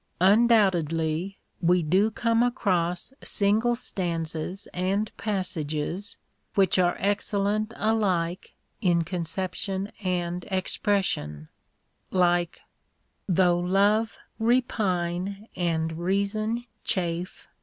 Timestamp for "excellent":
6.97-7.71